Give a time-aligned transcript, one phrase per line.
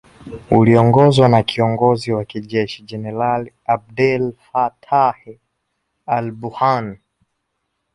[0.51, 5.15] ulioongozwa na kiongozi wa kijeshi Jenerali Abdel Fattah
[6.05, 6.97] al- Burhan